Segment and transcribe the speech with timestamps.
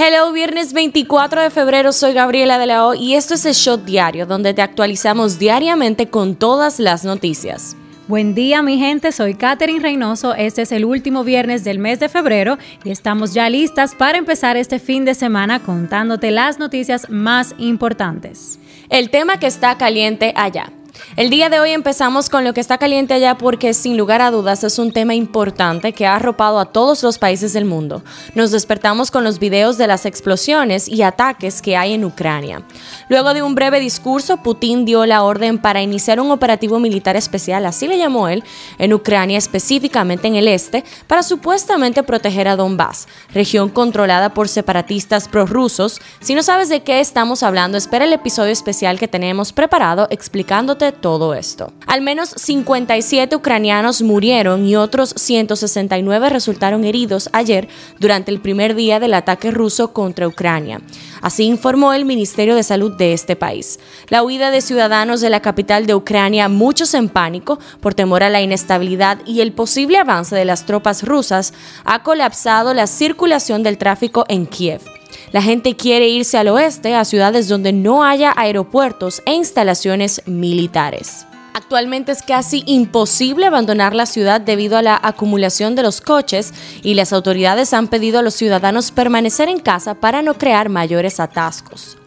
[0.00, 3.84] Hello, viernes 24 de febrero, soy Gabriela de la O y esto es el Shot
[3.84, 7.76] Diario, donde te actualizamos diariamente con todas las noticias.
[8.06, 12.08] Buen día mi gente, soy Katherine Reynoso, este es el último viernes del mes de
[12.08, 17.56] febrero y estamos ya listas para empezar este fin de semana contándote las noticias más
[17.58, 18.60] importantes.
[18.90, 20.77] El tema que está caliente allá.
[21.16, 24.30] El día de hoy empezamos con lo que está caliente allá porque sin lugar a
[24.30, 28.02] dudas es un tema importante que ha arropado a todos los países del mundo.
[28.34, 32.62] Nos despertamos con los videos de las explosiones y ataques que hay en Ucrania.
[33.08, 37.66] Luego de un breve discurso, Putin dio la orden para iniciar un operativo militar especial,
[37.66, 38.44] así le llamó él,
[38.78, 45.28] en Ucrania, específicamente en el este, para supuestamente proteger a Donbass, región controlada por separatistas
[45.28, 46.00] prorrusos.
[46.20, 50.87] Si no sabes de qué estamos hablando, espera el episodio especial que tenemos preparado explicándote
[50.92, 51.72] todo esto.
[51.86, 57.68] Al menos 57 ucranianos murieron y otros 169 resultaron heridos ayer
[57.98, 60.80] durante el primer día del ataque ruso contra Ucrania.
[61.22, 63.78] Así informó el Ministerio de Salud de este país.
[64.08, 68.30] La huida de ciudadanos de la capital de Ucrania, muchos en pánico por temor a
[68.30, 71.52] la inestabilidad y el posible avance de las tropas rusas,
[71.84, 74.97] ha colapsado la circulación del tráfico en Kiev.
[75.32, 81.26] La gente quiere irse al oeste, a ciudades donde no haya aeropuertos e instalaciones militares.
[81.54, 86.94] Actualmente es casi imposible abandonar la ciudad debido a la acumulación de los coches y
[86.94, 91.98] las autoridades han pedido a los ciudadanos permanecer en casa para no crear mayores atascos.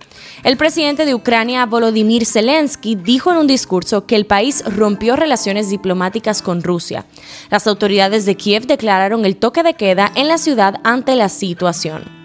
[0.43, 5.69] El presidente de Ucrania, Volodymyr Zelensky, dijo en un discurso que el país rompió relaciones
[5.69, 7.05] diplomáticas con Rusia.
[7.51, 12.20] Las autoridades de Kiev declararon el toque de queda en la ciudad ante la situación.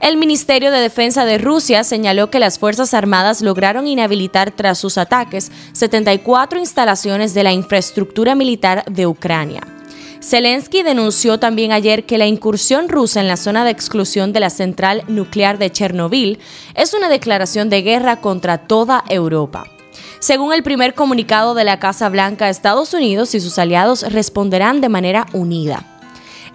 [0.00, 4.96] El Ministerio de Defensa de Rusia señaló que las Fuerzas Armadas lograron inhabilitar tras sus
[4.96, 9.62] ataques 74 instalaciones de la infraestructura militar de Ucrania.
[10.22, 14.50] Zelensky denunció también ayer que la incursión rusa en la zona de exclusión de la
[14.50, 16.38] central nuclear de Chernobyl
[16.74, 19.64] es una declaración de guerra contra toda Europa.
[20.20, 24.88] Según el primer comunicado de la Casa Blanca, Estados Unidos y sus aliados responderán de
[24.88, 25.97] manera unida.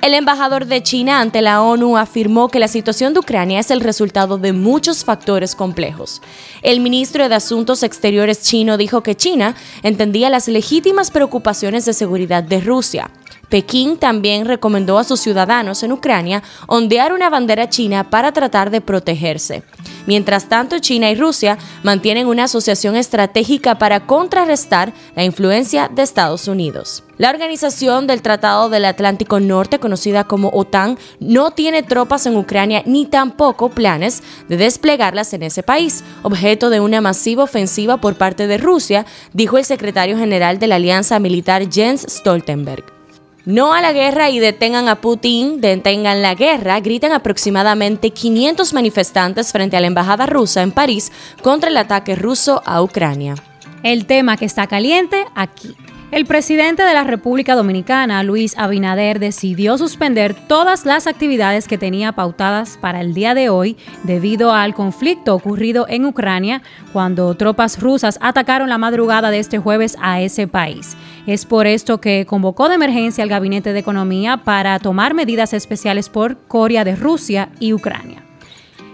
[0.04, 3.80] El embajador de China ante la ONU afirmó que la situación de Ucrania es el
[3.80, 6.22] resultado de muchos factores complejos.
[6.62, 12.44] El ministro de Asuntos Exteriores chino dijo que China entendía las legítimas preocupaciones de seguridad
[12.44, 13.12] de Rusia.
[13.50, 18.82] Pekín también recomendó a sus ciudadanos en Ucrania ondear una bandera china para tratar de
[18.82, 19.64] protegerse.
[20.06, 26.48] Mientras tanto, China y Rusia mantienen una asociación estratégica para contrarrestar la influencia de Estados
[26.48, 27.04] Unidos.
[27.18, 32.82] La organización del Tratado del Atlántico Norte, conocida como OTAN, no tiene tropas en Ucrania
[32.86, 38.48] ni tampoco planes de desplegarlas en ese país, objeto de una masiva ofensiva por parte
[38.48, 43.03] de Rusia, dijo el secretario general de la Alianza Militar Jens Stoltenberg.
[43.46, 49.52] No a la guerra y detengan a Putin, detengan la guerra, gritan aproximadamente 500 manifestantes
[49.52, 51.12] frente a la embajada rusa en París
[51.42, 53.36] contra el ataque ruso a Ucrania.
[53.84, 55.76] El tema que está caliente aquí.
[56.14, 62.12] El presidente de la República Dominicana, Luis Abinader, decidió suspender todas las actividades que tenía
[62.12, 68.20] pautadas para el día de hoy debido al conflicto ocurrido en Ucrania cuando tropas rusas
[68.22, 70.96] atacaron la madrugada de este jueves a ese país.
[71.26, 76.10] Es por esto que convocó de emergencia al Gabinete de Economía para tomar medidas especiales
[76.10, 78.22] por Corea de Rusia y Ucrania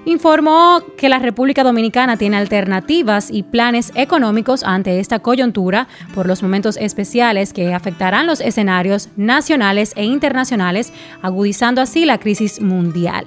[0.09, 6.43] informó que la República Dominicana tiene alternativas y planes económicos ante esta coyuntura por los
[6.43, 13.25] momentos especiales que afectarán los escenarios nacionales e internacionales, agudizando así la crisis mundial.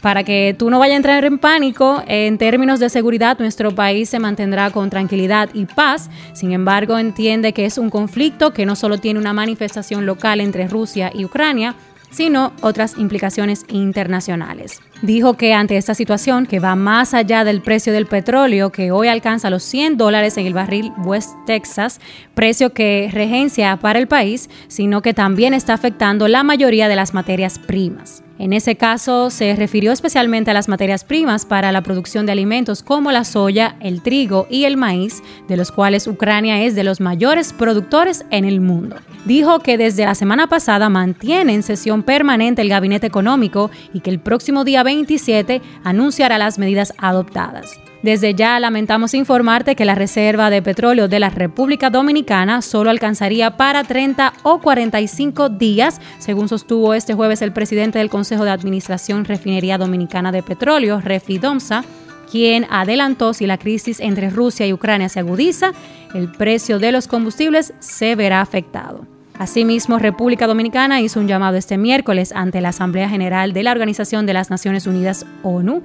[0.00, 4.08] Para que tú no vayas a entrar en pánico, en términos de seguridad, nuestro país
[4.08, 6.08] se mantendrá con tranquilidad y paz.
[6.32, 10.68] Sin embargo, entiende que es un conflicto que no solo tiene una manifestación local entre
[10.68, 11.74] Rusia y Ucrania,
[12.10, 14.80] sino otras implicaciones internacionales.
[15.02, 19.08] Dijo que ante esta situación, que va más allá del precio del petróleo, que hoy
[19.08, 22.00] alcanza los 100 dólares en el barril West Texas,
[22.34, 27.14] precio que regencia para el país, sino que también está afectando la mayoría de las
[27.14, 28.22] materias primas.
[28.40, 32.82] En ese caso, se refirió especialmente a las materias primas para la producción de alimentos
[32.82, 37.00] como la soya, el trigo y el maíz, de los cuales Ucrania es de los
[37.00, 38.96] mayores productores en el mundo.
[39.26, 44.08] Dijo que desde la semana pasada mantiene en sesión permanente el gabinete económico y que
[44.08, 47.78] el próximo día 27 anunciará las medidas adoptadas.
[48.02, 53.58] Desde ya lamentamos informarte que la reserva de petróleo de la República Dominicana solo alcanzaría
[53.58, 59.26] para 30 o 45 días, según sostuvo este jueves el presidente del Consejo de Administración
[59.26, 61.84] Refinería Dominicana de Petróleo, Refidomsa,
[62.30, 65.72] quien adelantó si la crisis entre Rusia y Ucrania se agudiza,
[66.14, 69.06] el precio de los combustibles se verá afectado.
[69.40, 74.26] Asimismo, República Dominicana hizo un llamado este miércoles ante la Asamblea General de la Organización
[74.26, 75.82] de las Naciones Unidas, ONU,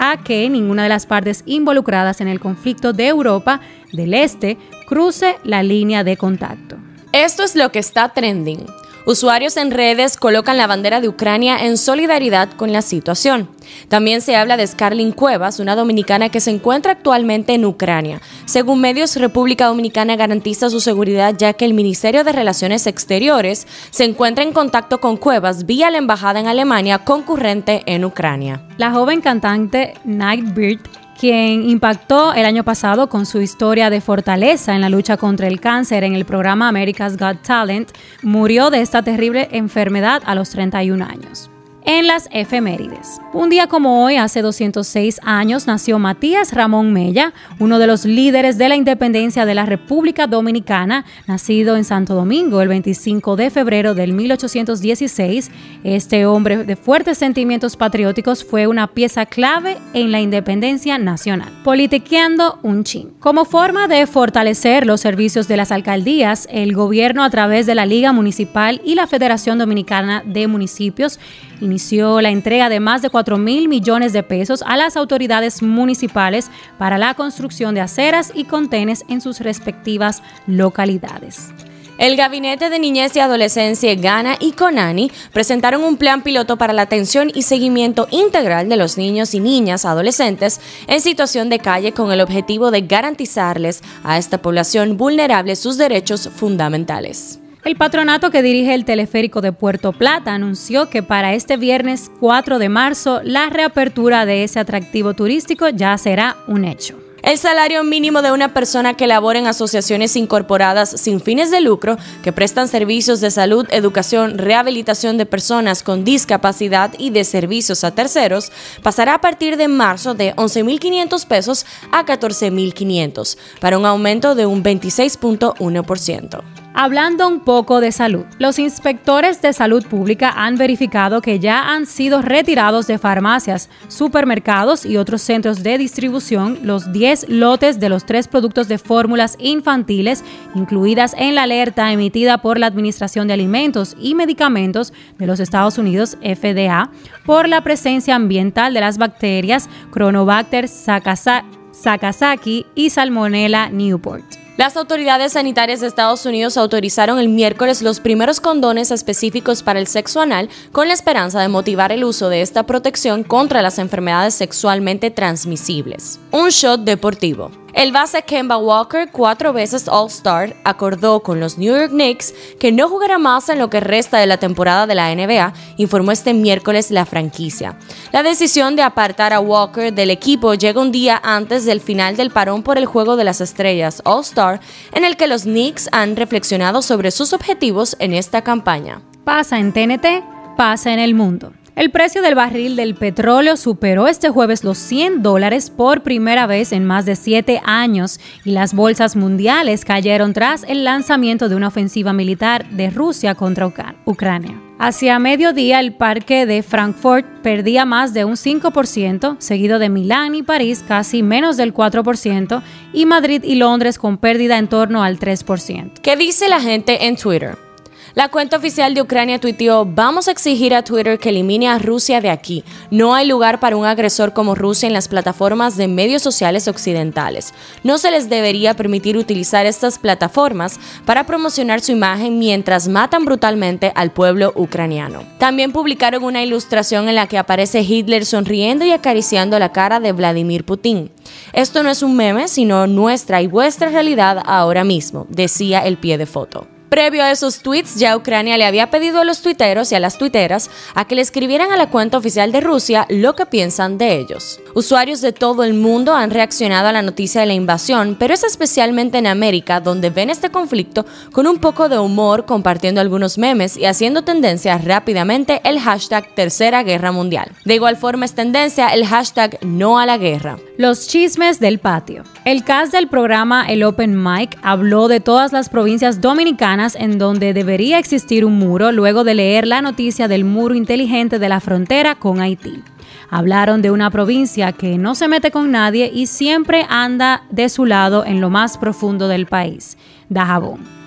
[0.00, 3.60] a que ninguna de las partes involucradas en el conflicto de Europa
[3.92, 4.56] del Este
[4.88, 6.76] cruce la línea de contacto.
[7.12, 8.66] Esto es lo que está trending.
[9.10, 13.48] Usuarios en redes colocan la bandera de Ucrania en solidaridad con la situación.
[13.88, 18.20] También se habla de Scarlin Cuevas, una dominicana que se encuentra actualmente en Ucrania.
[18.44, 24.04] Según medios, República Dominicana garantiza su seguridad ya que el Ministerio de Relaciones Exteriores se
[24.04, 28.62] encuentra en contacto con Cuevas vía la embajada en Alemania concurrente en Ucrania.
[28.76, 30.82] La joven cantante Nightbird
[31.20, 35.60] quien impactó el año pasado con su historia de fortaleza en la lucha contra el
[35.60, 37.90] cáncer en el programa America's Got Talent,
[38.22, 41.50] murió de esta terrible enfermedad a los 31 años
[41.98, 43.20] en las efemérides.
[43.32, 48.58] Un día como hoy, hace 206 años, nació Matías Ramón Mella, uno de los líderes
[48.58, 53.94] de la independencia de la República Dominicana, nacido en Santo Domingo el 25 de febrero
[53.94, 55.50] del 1816.
[55.82, 61.52] Este hombre de fuertes sentimientos patrióticos fue una pieza clave en la independencia nacional.
[61.64, 63.10] Politiqueando un chin.
[63.18, 67.84] Como forma de fortalecer los servicios de las alcaldías, el gobierno a través de la
[67.84, 71.18] Liga Municipal y la Federación Dominicana de Municipios
[71.60, 76.50] inició la entrega de más de 4 mil millones de pesos a las autoridades municipales
[76.78, 81.52] para la construcción de aceras y contenes en sus respectivas localidades.
[82.00, 86.80] El Gabinete de Niñez y Adolescencia Gana y Conani presentaron un plan piloto para la
[86.80, 92.10] atención y seguimiento integral de los niños y niñas adolescentes en situación de calle con
[92.10, 97.39] el objetivo de garantizarles a esta población vulnerable sus derechos fundamentales.
[97.62, 102.58] El patronato que dirige el teleférico de Puerto Plata anunció que para este viernes 4
[102.58, 106.98] de marzo la reapertura de ese atractivo turístico ya será un hecho.
[107.22, 111.98] El salario mínimo de una persona que labora en asociaciones incorporadas sin fines de lucro
[112.22, 117.94] que prestan servicios de salud, educación, rehabilitación de personas con discapacidad y de servicios a
[117.94, 118.50] terceros
[118.82, 124.64] pasará a partir de marzo de 11.500 pesos a 14.500 para un aumento de un
[124.64, 126.42] 26.1%.
[126.82, 131.84] Hablando un poco de salud, los inspectores de salud pública han verificado que ya han
[131.84, 138.06] sido retirados de farmacias, supermercados y otros centros de distribución los 10 lotes de los
[138.06, 140.24] tres productos de fórmulas infantiles
[140.54, 145.76] incluidas en la alerta emitida por la Administración de Alimentos y Medicamentos de los Estados
[145.76, 146.90] Unidos, FDA,
[147.26, 154.40] por la presencia ambiental de las bacterias Chronobacter sakazaki y Salmonella Newport.
[154.60, 159.86] Las autoridades sanitarias de Estados Unidos autorizaron el miércoles los primeros condones específicos para el
[159.86, 164.34] sexo anal con la esperanza de motivar el uso de esta protección contra las enfermedades
[164.34, 166.20] sexualmente transmisibles.
[166.30, 167.50] Un shot deportivo.
[167.72, 172.88] El base Kemba Walker, cuatro veces All-Star, acordó con los New York Knicks que no
[172.88, 176.90] jugará más en lo que resta de la temporada de la NBA, informó este miércoles
[176.90, 177.78] la franquicia.
[178.12, 182.30] La decisión de apartar a Walker del equipo llega un día antes del final del
[182.30, 184.60] parón por el Juego de las Estrellas All-Star,
[184.92, 189.02] en el que los Knicks han reflexionado sobre sus objetivos en esta campaña.
[189.24, 190.24] Pasa en TNT,
[190.56, 191.52] pasa en el mundo.
[191.76, 196.72] El precio del barril del petróleo superó este jueves los 100 dólares por primera vez
[196.72, 201.68] en más de siete años y las bolsas mundiales cayeron tras el lanzamiento de una
[201.68, 203.66] ofensiva militar de Rusia contra
[204.04, 204.60] Ucrania.
[204.78, 210.42] Hacia mediodía el parque de Frankfurt perdía más de un 5%, seguido de Milán y
[210.42, 212.62] París casi menos del 4%
[212.94, 216.00] y Madrid y Londres con pérdida en torno al 3%.
[216.02, 217.69] ¿Qué dice la gente en Twitter?
[218.14, 222.20] La cuenta oficial de Ucrania tuiteó, vamos a exigir a Twitter que elimine a Rusia
[222.20, 222.64] de aquí.
[222.90, 227.54] No hay lugar para un agresor como Rusia en las plataformas de medios sociales occidentales.
[227.84, 233.92] No se les debería permitir utilizar estas plataformas para promocionar su imagen mientras matan brutalmente
[233.94, 235.22] al pueblo ucraniano.
[235.38, 240.10] También publicaron una ilustración en la que aparece Hitler sonriendo y acariciando la cara de
[240.10, 241.12] Vladimir Putin.
[241.52, 246.18] Esto no es un meme, sino nuestra y vuestra realidad ahora mismo, decía el pie
[246.18, 246.66] de foto.
[246.90, 250.18] Previo a esos tweets, ya Ucrania le había pedido a los tuiteros y a las
[250.18, 254.18] tuiteras a que le escribieran a la cuenta oficial de Rusia lo que piensan de
[254.18, 254.58] ellos.
[254.74, 258.44] Usuarios de todo el mundo han reaccionado a la noticia de la invasión, pero es
[258.44, 263.76] especialmente en América donde ven este conflicto con un poco de humor, compartiendo algunos memes
[263.76, 267.50] y haciendo tendencia rápidamente el hashtag Tercera Guerra Mundial.
[267.64, 270.56] De igual forma es tendencia el hashtag No a la Guerra.
[270.78, 272.22] Los chismes del patio.
[272.44, 277.52] El cast del programa El Open Mic habló de todas las provincias dominicanas en donde
[277.52, 282.14] debería existir un muro luego de leer la noticia del muro inteligente de la frontera
[282.14, 282.82] con Haití.
[283.30, 287.86] Hablaron de una provincia que no se mete con nadie y siempre anda de su
[287.86, 289.96] lado en lo más profundo del país,
[290.28, 291.00] Dajabón.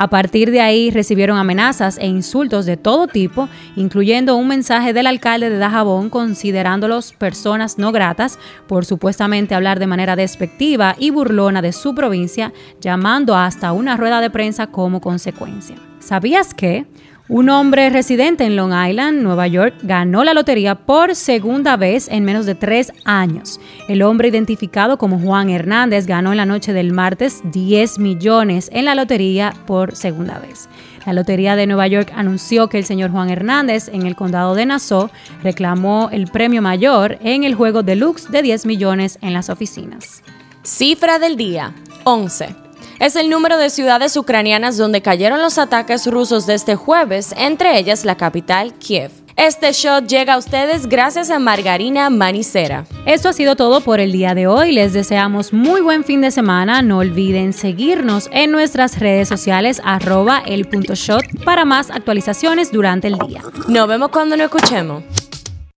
[0.00, 5.06] A partir de ahí recibieron amenazas e insultos de todo tipo, incluyendo un mensaje del
[5.06, 11.60] alcalde de Dajabón considerándolos personas no gratas por supuestamente hablar de manera despectiva y burlona
[11.60, 15.76] de su provincia, llamando hasta una rueda de prensa como consecuencia.
[15.98, 16.86] ¿Sabías que?
[17.32, 22.24] Un hombre residente en Long Island, Nueva York, ganó la lotería por segunda vez en
[22.24, 23.60] menos de tres años.
[23.86, 28.84] El hombre identificado como Juan Hernández ganó en la noche del martes 10 millones en
[28.84, 30.68] la lotería por segunda vez.
[31.06, 34.66] La Lotería de Nueva York anunció que el señor Juan Hernández en el condado de
[34.66, 35.08] Nassau
[35.44, 40.24] reclamó el premio mayor en el juego deluxe de 10 millones en las oficinas.
[40.64, 42.69] Cifra del día, 11
[43.00, 47.78] es el número de ciudades ucranianas donde cayeron los ataques rusos de este jueves, entre
[47.78, 49.10] ellas la capital Kiev.
[49.36, 52.84] Este shot llega a ustedes gracias a Margarina Manicera.
[53.06, 54.72] Esto ha sido todo por el día de hoy.
[54.72, 56.82] Les deseamos muy buen fin de semana.
[56.82, 63.08] No olviden seguirnos en nuestras redes sociales arroba el punto shot para más actualizaciones durante
[63.08, 63.40] el día.
[63.66, 65.04] Nos vemos cuando nos escuchemos.